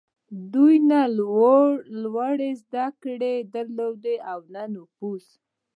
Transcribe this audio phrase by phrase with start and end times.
[0.53, 1.01] دوی نه
[2.03, 5.25] لوړې زدهکړې درلودې او نه نفوذ.